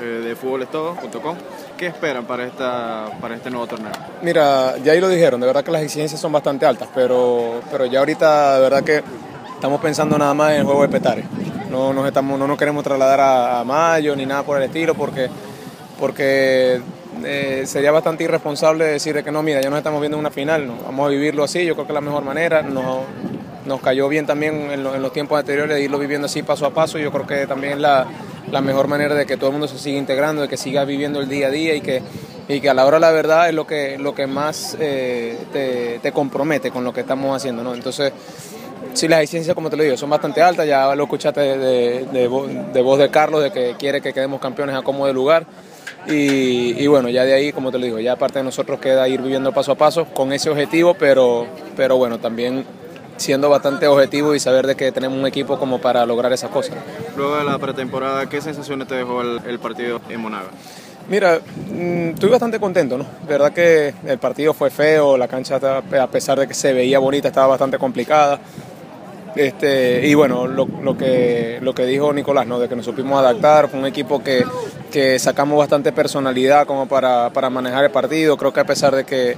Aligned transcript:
eh, 0.00 0.04
de 0.04 0.36
futbolestodo.com. 0.36 1.36
¿Qué 1.76 1.86
esperan 1.86 2.24
para, 2.24 2.46
esta, 2.46 3.10
para 3.20 3.34
este 3.36 3.50
nuevo 3.50 3.66
torneo? 3.66 3.92
Mira, 4.22 4.76
ya 4.78 4.92
ahí 4.92 5.00
lo 5.00 5.08
dijeron, 5.08 5.40
de 5.40 5.46
verdad 5.46 5.64
que 5.64 5.70
las 5.70 5.82
exigencias 5.82 6.20
son 6.20 6.32
bastante 6.32 6.66
altas, 6.66 6.88
pero, 6.94 7.60
pero 7.70 7.86
ya 7.86 8.00
ahorita 8.00 8.56
de 8.56 8.60
verdad 8.60 8.82
que 8.82 9.02
estamos 9.54 9.80
pensando 9.80 10.16
nada 10.18 10.34
más 10.34 10.52
en 10.52 10.60
el 10.60 10.64
juego 10.64 10.82
de 10.82 10.88
Petare. 10.88 11.24
No 11.70 11.92
nos, 11.92 12.06
estamos, 12.06 12.38
no 12.38 12.46
nos 12.46 12.58
queremos 12.58 12.84
trasladar 12.84 13.20
a, 13.20 13.64
Mayo 13.64 14.14
ni 14.16 14.24
nada 14.24 14.42
por 14.42 14.56
el 14.58 14.64
estilo 14.64 14.94
porque, 14.94 15.28
porque 15.98 16.80
eh, 17.24 17.64
sería 17.66 17.90
bastante 17.90 18.24
irresponsable 18.24 18.84
decir 18.84 19.22
que 19.22 19.32
no, 19.32 19.42
mira, 19.42 19.60
ya 19.60 19.68
nos 19.68 19.78
estamos 19.78 20.00
viendo 20.00 20.16
en 20.16 20.20
una 20.20 20.30
final, 20.30 20.66
no, 20.66 20.76
vamos 20.84 21.06
a 21.06 21.10
vivirlo 21.10 21.44
así, 21.44 21.64
yo 21.64 21.74
creo 21.74 21.86
que 21.86 21.92
es 21.92 21.94
la 21.94 22.00
mejor 22.00 22.24
manera. 22.24 22.62
No, 22.62 23.04
nos 23.66 23.80
cayó 23.80 24.08
bien 24.08 24.26
también 24.26 24.70
en, 24.70 24.82
los 24.82 25.12
tiempos 25.12 25.38
anteriores 25.38 25.76
de 25.76 25.82
irlo 25.82 25.98
viviendo 25.98 26.26
así 26.26 26.42
paso 26.42 26.66
a 26.66 26.70
paso, 26.70 26.98
yo 26.98 27.10
creo 27.10 27.26
que 27.26 27.46
también 27.46 27.82
la 27.82 28.06
la 28.50 28.60
mejor 28.60 28.88
manera 28.88 29.14
de 29.14 29.26
que 29.26 29.36
todo 29.36 29.48
el 29.48 29.52
mundo 29.52 29.68
se 29.68 29.78
siga 29.78 29.98
integrando, 29.98 30.42
de 30.42 30.48
que 30.48 30.56
siga 30.56 30.84
viviendo 30.84 31.20
el 31.20 31.28
día 31.28 31.48
a 31.48 31.50
día 31.50 31.74
y 31.74 31.80
que, 31.80 32.02
y 32.48 32.60
que 32.60 32.70
a 32.70 32.74
la 32.74 32.86
hora 32.86 32.98
la 32.98 33.10
verdad 33.10 33.48
es 33.48 33.54
lo 33.54 33.66
que, 33.66 33.98
lo 33.98 34.14
que 34.14 34.26
más 34.26 34.76
eh, 34.80 35.98
te, 36.02 36.12
compromete 36.12 36.70
con 36.70 36.84
lo 36.84 36.92
que 36.92 37.00
estamos 37.00 37.36
haciendo. 37.36 37.62
¿no? 37.62 37.74
Entonces, 37.74 38.12
sí, 38.94 39.08
las 39.08 39.20
exigencias, 39.20 39.54
como 39.54 39.70
te 39.70 39.76
lo 39.76 39.82
digo, 39.82 39.96
son 39.96 40.10
bastante 40.10 40.42
altas, 40.42 40.66
ya 40.66 40.94
lo 40.94 41.04
escuchaste 41.04 41.40
de, 41.40 42.28
voz 42.82 42.98
de 42.98 43.10
Carlos, 43.10 43.42
de 43.42 43.50
que 43.50 43.74
quiere 43.78 44.00
que 44.00 44.12
quedemos 44.12 44.40
campeones 44.40 44.76
a 44.76 44.82
como 44.82 45.06
de 45.06 45.12
lugar. 45.12 45.46
Y, 46.06 46.80
y, 46.80 46.86
bueno, 46.86 47.08
ya 47.08 47.24
de 47.24 47.34
ahí, 47.34 47.52
como 47.52 47.72
te 47.72 47.78
lo 47.78 47.84
digo, 47.84 47.98
ya 47.98 48.12
aparte 48.12 48.38
de 48.38 48.44
nosotros 48.44 48.78
queda 48.78 49.08
ir 49.08 49.20
viviendo 49.20 49.52
paso 49.52 49.72
a 49.72 49.74
paso 49.74 50.04
con 50.04 50.32
ese 50.32 50.48
objetivo, 50.48 50.94
pero, 50.94 51.46
pero 51.76 51.96
bueno, 51.96 52.20
también 52.20 52.64
siendo 53.16 53.48
bastante 53.50 53.86
objetivo 53.86 54.34
y 54.34 54.40
saber 54.40 54.66
de 54.66 54.74
que 54.74 54.92
tenemos 54.92 55.18
un 55.18 55.26
equipo 55.26 55.58
como 55.58 55.80
para 55.80 56.04
lograr 56.06 56.32
esas 56.32 56.50
cosas. 56.50 56.76
Luego 57.16 57.36
de 57.36 57.44
la 57.44 57.58
pretemporada, 57.58 58.28
¿qué 58.28 58.40
sensaciones 58.40 58.88
te 58.88 58.94
dejó 58.94 59.22
el, 59.22 59.58
partido 59.58 60.00
en 60.08 60.20
Monaga? 60.20 60.48
Mira, 61.08 61.40
mm, 61.70 62.10
estoy 62.10 62.30
bastante 62.30 62.58
contento, 62.58 62.98
¿no? 62.98 63.06
Verdad 63.28 63.52
que 63.52 63.94
el 64.06 64.18
partido 64.18 64.52
fue 64.52 64.70
feo, 64.70 65.16
la 65.16 65.28
cancha 65.28 65.56
a 65.56 66.06
pesar 66.08 66.38
de 66.38 66.48
que 66.48 66.54
se 66.54 66.72
veía 66.72 66.98
bonita 66.98 67.28
estaba 67.28 67.46
bastante 67.46 67.78
complicada. 67.78 68.40
Este, 69.36 70.06
y 70.06 70.14
bueno, 70.14 70.46
lo, 70.46 70.66
lo, 70.82 70.96
que, 70.96 71.58
lo 71.60 71.74
que 71.74 71.84
dijo 71.84 72.10
Nicolás, 72.12 72.46
¿no? 72.46 72.58
de 72.58 72.70
que 72.70 72.74
nos 72.74 72.86
supimos 72.86 73.18
adaptar, 73.18 73.68
fue 73.68 73.78
un 73.78 73.84
equipo 73.84 74.22
que, 74.24 74.44
que 74.90 75.18
sacamos 75.18 75.58
bastante 75.58 75.92
personalidad 75.92 76.66
como 76.66 76.88
para, 76.88 77.28
para 77.30 77.50
manejar 77.50 77.84
el 77.84 77.90
partido. 77.90 78.38
Creo 78.38 78.54
que 78.54 78.60
a 78.60 78.64
pesar 78.64 78.96
de 78.96 79.04
que 79.04 79.36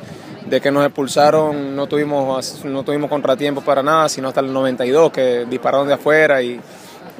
de 0.49 0.61
que 0.61 0.71
nos 0.71 0.85
expulsaron 0.85 1.77
no 1.77 1.87
tuvimos, 1.87 2.65
no 2.65 2.83
tuvimos 2.83 3.11
contratiempo 3.11 3.61
para 3.61 3.83
nada, 3.83 4.09
sino 4.09 4.29
hasta 4.29 4.41
el 4.41 4.53
92 4.53 5.13
que 5.13 5.47
dispararon 5.49 5.87
de 5.89 5.95
afuera 5.95 6.43
y, 6.43 6.61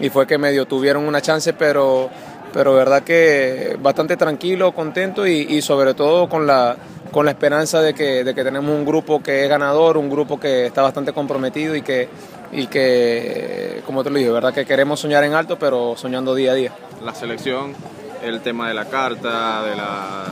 y 0.01 0.09
fue 0.09 0.27
que 0.27 0.39
medio 0.39 0.67
tuvieron 0.67 1.07
una 1.07 1.21
chance, 1.21 1.53
pero, 1.53 2.09
pero 2.53 2.75
verdad 2.75 3.03
que 3.03 3.77
bastante 3.81 4.17
tranquilo, 4.17 4.73
contento 4.73 5.27
y, 5.27 5.47
y 5.49 5.63
sobre 5.63 5.95
todo 5.95 6.29
con 6.29 6.47
la, 6.47 6.77
con 7.11 7.25
la 7.25 7.33
esperanza 7.33 7.81
de 7.83 7.95
que, 7.95 8.25
de 8.25 8.35
que 8.35 8.45
tenemos 8.45 8.71
un 8.71 8.85
grupo 8.85 9.23
que 9.23 9.45
es 9.45 9.49
ganador, 9.49 9.99
un 9.99 10.09
grupo 10.09 10.41
que 10.41 10.67
está 10.67 10.83
bastante 10.83 11.13
comprometido 11.13 11.75
y 11.75 11.83
que, 11.83 12.09
y 12.53 12.67
que 12.67 13.83
como 13.85 14.03
te 14.03 14.11
lo 14.11 14.19
dije, 14.19 14.31
verdad 14.31 14.55
que 14.55 14.65
queremos 14.65 15.01
soñar 15.01 15.25
en 15.25 15.35
alto, 15.35 15.59
pero 15.59 15.97
soñando 15.97 16.35
día 16.35 16.53
a 16.53 16.55
día. 16.55 16.73
La 17.05 17.15
selección, 17.15 17.75
el 18.23 18.41
tema 18.41 18.69
de 18.69 18.75
la 18.75 18.87
carta, 18.87 19.63
de 19.65 19.77
la, 19.77 20.25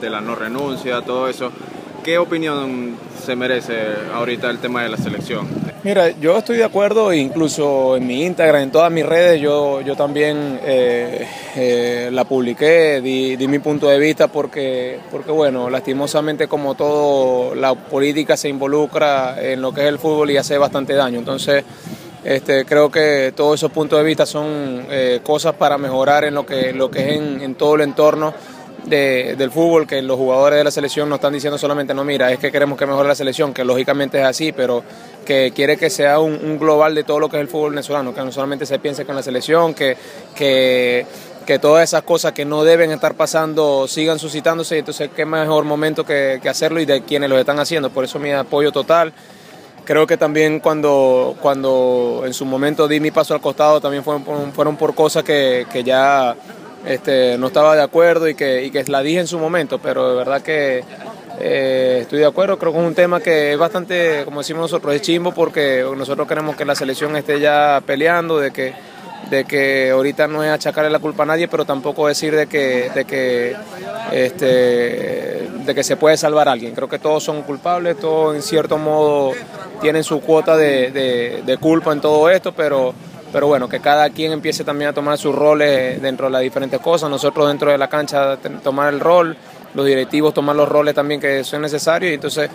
de 0.00 0.10
la 0.10 0.20
no 0.20 0.34
renuncia, 0.34 1.00
todo 1.02 1.28
eso 1.28 1.50
¿Qué 2.06 2.18
opinión 2.18 2.96
se 3.20 3.34
merece 3.34 3.74
ahorita 4.14 4.48
el 4.48 4.58
tema 4.60 4.84
de 4.84 4.90
la 4.90 4.96
selección? 4.96 5.48
Mira, 5.82 6.10
yo 6.10 6.38
estoy 6.38 6.56
de 6.56 6.62
acuerdo, 6.62 7.12
incluso 7.12 7.96
en 7.96 8.06
mi 8.06 8.22
Instagram, 8.22 8.62
en 8.62 8.70
todas 8.70 8.92
mis 8.92 9.04
redes, 9.04 9.40
yo, 9.40 9.80
yo 9.80 9.96
también 9.96 10.60
eh, 10.62 11.26
eh, 11.56 12.08
la 12.12 12.22
publiqué, 12.22 13.00
di, 13.00 13.48
mi 13.48 13.58
punto 13.58 13.88
de 13.88 13.98
vista 13.98 14.28
porque, 14.28 15.00
porque, 15.10 15.32
bueno, 15.32 15.68
lastimosamente 15.68 16.46
como 16.46 16.76
todo, 16.76 17.56
la 17.56 17.74
política 17.74 18.36
se 18.36 18.50
involucra 18.50 19.42
en 19.42 19.60
lo 19.60 19.74
que 19.74 19.80
es 19.80 19.88
el 19.88 19.98
fútbol 19.98 20.30
y 20.30 20.36
hace 20.36 20.58
bastante 20.58 20.94
daño. 20.94 21.18
Entonces, 21.18 21.64
este, 22.22 22.64
creo 22.64 22.88
que 22.88 23.32
todos 23.34 23.58
esos 23.58 23.72
puntos 23.72 23.98
de 23.98 24.04
vista 24.04 24.26
son 24.26 24.86
eh, 24.90 25.18
cosas 25.24 25.56
para 25.56 25.76
mejorar 25.76 26.22
en 26.22 26.34
lo 26.34 26.46
que, 26.46 26.72
lo 26.72 26.88
que 26.88 27.00
es 27.00 27.16
en, 27.16 27.40
en 27.40 27.56
todo 27.56 27.74
el 27.74 27.80
entorno 27.80 28.32
del 28.84 29.50
fútbol 29.50 29.86
que 29.86 30.00
los 30.02 30.16
jugadores 30.16 30.58
de 30.58 30.64
la 30.64 30.70
selección 30.70 31.08
no 31.08 31.16
están 31.16 31.32
diciendo 31.32 31.58
solamente, 31.58 31.92
no, 31.92 32.04
mira, 32.04 32.30
es 32.30 32.38
que 32.38 32.52
queremos 32.52 32.78
que 32.78 32.86
mejore 32.86 33.08
la 33.08 33.14
selección, 33.14 33.52
que 33.52 33.64
lógicamente 33.64 34.20
es 34.20 34.24
así, 34.24 34.52
pero 34.52 34.84
que 35.24 35.52
quiere 35.54 35.76
que 35.76 35.90
sea 35.90 36.20
un, 36.20 36.58
global 36.58 36.94
de 36.94 37.02
todo 37.02 37.18
lo 37.18 37.28
que 37.28 37.36
es 37.36 37.40
el 37.40 37.48
fútbol 37.48 37.70
venezolano, 37.70 38.14
que 38.14 38.20
no 38.20 38.30
solamente 38.30 38.64
se 38.64 38.78
piense 38.78 39.04
con 39.04 39.16
la 39.16 39.22
selección, 39.22 39.74
que, 39.74 39.96
que, 40.34 41.04
que 41.44 41.58
todas 41.58 41.84
esas 41.84 42.02
cosas 42.02 42.32
que 42.32 42.44
no 42.44 42.64
deben 42.64 42.92
estar 42.92 43.14
pasando 43.14 43.88
sigan 43.88 44.18
suscitándose, 44.18 44.78
entonces 44.78 45.10
qué 45.14 45.24
mejor 45.24 45.64
momento 45.64 46.04
que, 46.04 46.40
hacerlo 46.48 46.80
y 46.80 46.86
de 46.86 47.02
quienes 47.02 47.28
lo 47.28 47.38
están 47.38 47.58
haciendo, 47.58 47.90
por 47.90 48.04
eso 48.04 48.18
mi 48.18 48.30
apoyo 48.32 48.72
total. 48.72 49.12
Creo 49.84 50.04
que 50.06 50.16
también 50.16 50.58
cuando, 50.58 51.36
cuando 51.40 52.22
en 52.26 52.34
su 52.34 52.44
momento 52.44 52.88
di 52.88 52.98
mi 52.98 53.12
paso 53.12 53.34
al 53.34 53.40
costado 53.40 53.80
también 53.80 54.02
fueron, 54.02 54.52
fueron 54.52 54.76
por 54.76 54.96
cosas 54.96 55.22
que, 55.22 55.64
que 55.72 55.84
ya 55.84 56.34
este, 56.86 57.36
no 57.36 57.48
estaba 57.48 57.74
de 57.74 57.82
acuerdo 57.82 58.28
y 58.28 58.34
que, 58.34 58.64
y 58.64 58.70
que 58.70 58.84
la 58.84 59.02
dije 59.02 59.20
en 59.20 59.26
su 59.26 59.38
momento, 59.38 59.78
pero 59.78 60.10
de 60.10 60.16
verdad 60.16 60.40
que 60.40 60.84
eh, 61.40 61.98
estoy 62.02 62.20
de 62.20 62.26
acuerdo, 62.26 62.58
creo 62.58 62.72
que 62.72 62.78
es 62.78 62.84
un 62.84 62.94
tema 62.94 63.20
que 63.20 63.52
es 63.52 63.58
bastante, 63.58 64.22
como 64.24 64.40
decimos 64.40 64.62
nosotros, 64.62 64.94
es 64.94 65.02
chimbo 65.02 65.32
porque 65.32 65.84
nosotros 65.96 66.26
queremos 66.26 66.56
que 66.56 66.64
la 66.64 66.74
selección 66.74 67.16
esté 67.16 67.40
ya 67.40 67.82
peleando, 67.84 68.38
de 68.38 68.52
que, 68.52 68.72
de 69.30 69.44
que 69.44 69.90
ahorita 69.90 70.28
no 70.28 70.44
es 70.44 70.50
achacarle 70.50 70.90
la 70.90 71.00
culpa 71.00 71.24
a 71.24 71.26
nadie, 71.26 71.48
pero 71.48 71.64
tampoco 71.64 72.06
decir 72.06 72.34
de 72.36 72.46
que, 72.46 72.90
de 72.94 73.04
que, 73.04 73.56
este, 74.12 74.46
de 75.66 75.74
que 75.74 75.82
se 75.82 75.96
puede 75.96 76.16
salvar 76.16 76.48
a 76.48 76.52
alguien. 76.52 76.74
Creo 76.74 76.88
que 76.88 77.00
todos 77.00 77.24
son 77.24 77.42
culpables, 77.42 77.98
todos 77.98 78.36
en 78.36 78.42
cierto 78.42 78.78
modo 78.78 79.32
tienen 79.80 80.04
su 80.04 80.20
cuota 80.20 80.56
de, 80.56 81.42
de 81.44 81.58
culpa 81.58 81.92
en 81.92 82.00
todo 82.00 82.30
esto, 82.30 82.52
pero 82.52 82.94
pero 83.32 83.46
bueno, 83.46 83.68
que 83.68 83.80
cada 83.80 84.10
quien 84.10 84.32
empiece 84.32 84.64
también 84.64 84.90
a 84.90 84.92
tomar 84.92 85.18
sus 85.18 85.34
roles 85.34 86.00
dentro 86.00 86.26
de 86.26 86.32
las 86.32 86.42
diferentes 86.42 86.80
cosas, 86.80 87.10
nosotros 87.10 87.48
dentro 87.48 87.70
de 87.70 87.78
la 87.78 87.88
cancha 87.88 88.36
tomar 88.62 88.92
el 88.92 89.00
rol, 89.00 89.36
los 89.74 89.86
directivos 89.86 90.32
tomar 90.32 90.56
los 90.56 90.68
roles 90.68 90.94
también 90.94 91.20
que 91.20 91.44
son 91.44 91.62
necesarios 91.62 92.10
y 92.10 92.14
entonces 92.14 92.50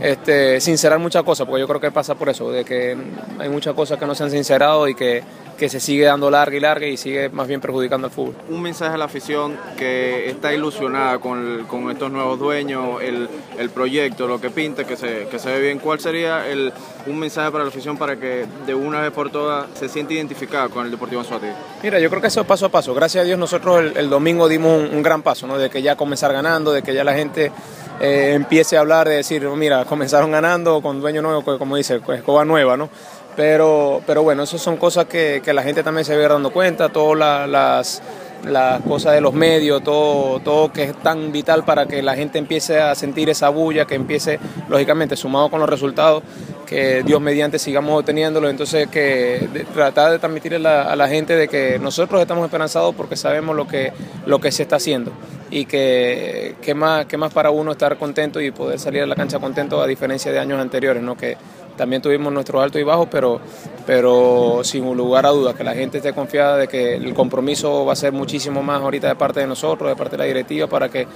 este, 0.00 0.60
sincerar 0.60 0.98
muchas 0.98 1.22
cosas, 1.22 1.46
porque 1.46 1.60
yo 1.60 1.68
creo 1.68 1.80
que 1.80 1.90
pasa 1.90 2.14
por 2.14 2.28
eso, 2.28 2.50
de 2.50 2.64
que 2.64 2.96
hay 3.38 3.48
muchas 3.48 3.74
cosas 3.74 3.98
que 3.98 4.06
no 4.06 4.14
se 4.14 4.24
han 4.24 4.30
sincerado 4.30 4.88
y 4.88 4.94
que 4.94 5.22
que 5.62 5.68
se 5.68 5.78
sigue 5.78 6.06
dando 6.06 6.28
larga 6.28 6.56
y 6.56 6.60
larga 6.60 6.86
y 6.88 6.96
sigue 6.96 7.28
más 7.28 7.46
bien 7.46 7.60
perjudicando 7.60 8.08
al 8.08 8.12
fútbol. 8.12 8.34
Un 8.48 8.62
mensaje 8.62 8.94
a 8.94 8.98
la 8.98 9.04
afición 9.04 9.56
que 9.76 10.28
está 10.28 10.52
ilusionada 10.52 11.20
con, 11.20 11.66
con 11.68 11.88
estos 11.88 12.10
nuevos 12.10 12.36
dueños, 12.38 13.00
el, 13.00 13.28
el, 13.56 13.70
proyecto, 13.70 14.26
lo 14.26 14.40
que 14.40 14.50
pinta, 14.50 14.82
que 14.82 14.96
se, 14.96 15.28
que 15.30 15.38
se 15.38 15.52
ve 15.52 15.60
bien. 15.60 15.78
¿Cuál 15.78 16.00
sería 16.00 16.48
el, 16.48 16.72
un 17.06 17.16
mensaje 17.16 17.52
para 17.52 17.62
la 17.62 17.70
afición 17.70 17.96
para 17.96 18.16
que 18.16 18.44
de 18.66 18.74
una 18.74 19.02
vez 19.02 19.12
por 19.12 19.30
todas 19.30 19.66
se 19.78 19.88
siente 19.88 20.14
identificada 20.14 20.68
con 20.68 20.84
el 20.84 20.90
Deportivo 20.90 21.20
Anzuati? 21.20 21.46
Mira, 21.82 22.00
yo 22.00 22.08
creo 22.08 22.20
que 22.20 22.26
eso 22.26 22.40
es 22.40 22.46
paso 22.48 22.66
a 22.66 22.68
paso. 22.68 22.92
Gracias 22.92 23.22
a 23.22 23.24
Dios 23.24 23.38
nosotros 23.38 23.92
el, 23.94 24.10
domingo 24.10 24.48
dimos 24.48 24.90
un, 24.90 25.00
gran 25.00 25.22
paso, 25.22 25.46
¿no? 25.46 25.58
de 25.58 25.70
que 25.70 25.80
ya 25.80 25.94
comenzar 25.94 26.32
ganando, 26.32 26.72
de 26.72 26.82
que 26.82 26.92
ya 26.92 27.04
la 27.04 27.14
gente 27.14 27.52
eh, 28.00 28.32
empiece 28.34 28.76
a 28.76 28.80
hablar, 28.80 29.08
de 29.08 29.16
decir, 29.16 29.46
mira, 29.56 29.84
comenzaron 29.84 30.30
ganando 30.30 30.80
con 30.80 31.00
dueño 31.00 31.22
nuevo, 31.22 31.58
como 31.58 31.76
dice, 31.76 32.00
escoba 32.14 32.44
nueva, 32.44 32.76
¿no? 32.76 32.88
Pero, 33.36 34.02
pero 34.06 34.22
bueno, 34.22 34.42
esas 34.42 34.60
son 34.60 34.76
cosas 34.76 35.06
que, 35.06 35.40
que 35.44 35.52
la 35.52 35.62
gente 35.62 35.82
también 35.82 36.04
se 36.04 36.16
ve 36.16 36.28
dando 36.28 36.52
cuenta, 36.52 36.90
todas 36.90 37.48
las, 37.48 38.02
las 38.44 38.82
cosas 38.82 39.14
de 39.14 39.20
los 39.20 39.32
medios, 39.32 39.82
todo, 39.82 40.40
todo 40.40 40.72
que 40.72 40.84
es 40.84 40.96
tan 40.96 41.32
vital 41.32 41.64
para 41.64 41.86
que 41.86 42.02
la 42.02 42.14
gente 42.14 42.38
empiece 42.38 42.80
a 42.80 42.94
sentir 42.94 43.30
esa 43.30 43.48
bulla, 43.48 43.86
que 43.86 43.94
empiece, 43.94 44.38
lógicamente, 44.68 45.16
sumado 45.16 45.50
con 45.50 45.60
los 45.60 45.68
resultados, 45.68 46.22
que 46.62 47.02
Dios 47.02 47.20
mediante 47.20 47.58
sigamos 47.58 48.00
obteniéndolo. 48.00 48.48
Entonces, 48.48 48.88
que 48.88 49.66
tratar 49.74 50.12
de 50.12 50.18
transmitirle 50.18 50.68
a 50.68 50.96
la, 50.96 51.08
gente 51.08 51.36
de 51.36 51.48
que 51.48 51.78
nosotros 51.78 52.20
estamos 52.20 52.44
esperanzados 52.44 52.94
porque 52.94 53.16
sabemos 53.16 53.54
lo 53.56 53.66
que, 53.66 53.92
lo 54.26 54.40
que 54.40 54.52
se 54.52 54.62
está 54.62 54.76
haciendo 54.76 55.12
y 55.50 55.66
que, 55.66 56.54
que, 56.62 56.74
más, 56.74 57.06
que 57.06 57.16
más 57.18 57.32
para 57.32 57.50
uno 57.50 57.72
estar 57.72 57.98
contento 57.98 58.40
y 58.40 58.50
poder 58.50 58.78
salir 58.78 59.02
a 59.02 59.06
la 59.06 59.14
cancha 59.14 59.38
contento 59.38 59.82
a 59.82 59.86
diferencia 59.86 60.32
de 60.32 60.38
años 60.38 60.58
anteriores, 60.58 61.02
¿no? 61.02 61.16
que 61.16 61.36
también 61.76 62.02
tuvimos 62.02 62.32
nuestros 62.32 62.62
altos 62.62 62.80
y 62.80 62.84
bajos, 62.84 63.08
pero, 63.10 63.40
pero 63.86 64.60
sin 64.62 64.84
lugar 64.96 65.26
a 65.26 65.30
dudas, 65.30 65.54
que 65.54 65.64
la 65.64 65.74
gente 65.74 65.98
esté 65.98 66.12
confiada 66.12 66.56
de 66.56 66.68
que 66.68 66.94
el 66.94 67.14
compromiso 67.14 67.84
va 67.84 67.94
a 67.94 67.96
ser 67.96 68.12
muchísimo 68.12 68.62
más 68.62 68.82
ahorita 68.82 69.08
de 69.08 69.14
parte 69.16 69.40
de 69.40 69.46
nosotros, 69.46 69.88
de 69.88 69.96
parte 69.96 70.12
de 70.12 70.18
la 70.18 70.24
directiva, 70.24 70.66
para 70.66 70.88
que 70.88 71.06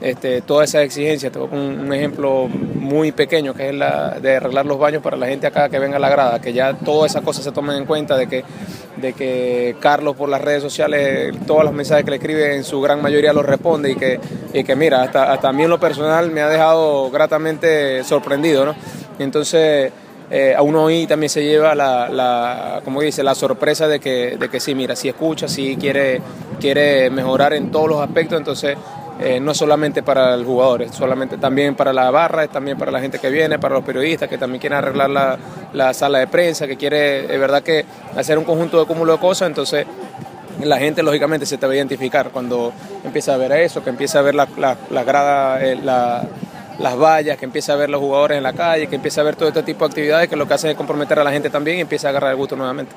este, 0.00 0.42
todas 0.42 0.68
esas 0.68 0.82
exigencias, 0.82 1.32
tengo 1.32 1.48
un, 1.50 1.80
un, 1.80 1.92
ejemplo 1.92 2.48
muy 2.48 3.12
pequeño, 3.12 3.54
que 3.54 3.68
es 3.70 3.74
la 3.74 4.18
de 4.20 4.36
arreglar 4.36 4.66
los 4.66 4.78
baños 4.78 5.02
para 5.02 5.16
la 5.16 5.26
gente 5.26 5.46
acá 5.46 5.68
que 5.68 5.78
venga 5.78 5.96
a 5.96 6.00
la 6.00 6.08
grada, 6.08 6.40
que 6.40 6.52
ya 6.52 6.74
todas 6.74 7.12
esas 7.12 7.22
cosas 7.22 7.44
se 7.44 7.52
tomen 7.52 7.76
en 7.76 7.84
cuenta, 7.84 8.16
de 8.16 8.26
que, 8.26 8.44
de 8.96 9.12
que 9.12 9.76
Carlos 9.80 10.16
por 10.16 10.28
las 10.28 10.40
redes 10.40 10.62
sociales, 10.62 11.34
todos 11.46 11.64
los 11.64 11.72
mensajes 11.72 12.04
que 12.04 12.10
le 12.10 12.16
escribe 12.16 12.54
en 12.54 12.64
su 12.64 12.80
gran 12.80 13.02
mayoría 13.02 13.32
los 13.32 13.44
responde 13.44 13.90
y 13.90 13.96
que, 13.96 14.20
y 14.52 14.64
que 14.64 14.76
mira, 14.76 15.02
hasta, 15.02 15.32
hasta 15.32 15.48
a 15.48 15.52
mí 15.52 15.64
en 15.64 15.70
lo 15.70 15.80
personal 15.80 16.30
me 16.30 16.40
ha 16.40 16.48
dejado 16.48 17.10
gratamente 17.10 18.04
sorprendido, 18.04 18.64
¿no? 18.64 18.74
Entonces, 19.18 19.92
eh, 20.30 20.54
a 20.56 20.62
uno 20.62 20.84
hoy 20.84 21.06
también 21.06 21.30
se 21.30 21.44
lleva 21.44 21.74
la, 21.74 22.80
como 22.84 23.00
dice, 23.02 23.22
la 23.22 23.34
sorpresa 23.34 23.88
de 23.88 24.00
que, 24.00 24.36
de 24.38 24.48
que 24.48 24.60
sí, 24.60 24.74
mira, 24.74 24.96
si 24.96 25.08
escucha, 25.08 25.48
si 25.48 25.76
quiere, 25.76 26.20
quiere 26.60 27.10
mejorar 27.10 27.52
en 27.52 27.70
todos 27.70 27.88
los 27.88 28.00
aspectos, 28.00 28.38
entonces 28.38 28.76
eh, 29.20 29.38
no 29.38 29.54
solamente 29.54 30.02
para 30.02 30.34
el 30.34 30.44
jugador, 30.44 30.82
es 30.82 30.92
solamente 30.92 31.36
también 31.36 31.74
para 31.74 31.92
la 31.92 32.10
barra, 32.10 32.44
es 32.44 32.50
también 32.50 32.78
para 32.78 32.90
la 32.90 33.00
gente 33.00 33.18
que 33.18 33.30
viene, 33.30 33.58
para 33.58 33.74
los 33.74 33.84
periodistas 33.84 34.28
que 34.28 34.38
también 34.38 34.60
quieren 34.60 34.78
arreglar 34.78 35.10
la, 35.10 35.38
la 35.72 35.94
sala 35.94 36.18
de 36.18 36.26
prensa, 36.26 36.66
que 36.66 36.76
quiere, 36.76 37.26
de 37.26 37.38
verdad 37.38 37.62
que 37.62 37.84
hacer 38.16 38.38
un 38.38 38.44
conjunto 38.44 38.80
de 38.80 38.86
cúmulo 38.86 39.12
de 39.12 39.18
cosas, 39.18 39.48
entonces 39.48 39.86
la 40.62 40.78
gente 40.78 41.02
lógicamente 41.02 41.46
se 41.46 41.58
te 41.58 41.66
va 41.66 41.72
a 41.72 41.76
identificar 41.76 42.30
cuando 42.30 42.72
empieza 43.04 43.34
a 43.34 43.36
ver 43.36 43.52
eso, 43.52 43.82
que 43.84 43.90
empieza 43.90 44.20
a 44.20 44.22
ver 44.22 44.34
la, 44.34 44.48
la, 44.56 44.76
la 44.90 45.04
grada, 45.04 45.64
eh, 45.64 45.76
la, 45.76 46.24
las 46.78 46.96
vallas, 46.96 47.38
que 47.38 47.44
empieza 47.44 47.72
a 47.72 47.76
ver 47.76 47.90
los 47.90 48.00
jugadores 48.00 48.36
en 48.36 48.42
la 48.42 48.52
calle, 48.52 48.86
que 48.86 48.96
empieza 48.96 49.20
a 49.20 49.24
ver 49.24 49.36
todo 49.36 49.48
este 49.48 49.62
tipo 49.62 49.84
de 49.84 49.90
actividades 49.90 50.28
que 50.28 50.36
lo 50.36 50.46
que 50.46 50.54
hacen 50.54 50.70
es 50.70 50.76
comprometer 50.76 51.18
a 51.18 51.24
la 51.24 51.32
gente 51.32 51.50
también 51.50 51.78
y 51.78 51.80
empieza 51.80 52.08
a 52.08 52.10
agarrar 52.10 52.30
el 52.30 52.36
gusto 52.36 52.56
nuevamente. 52.56 52.94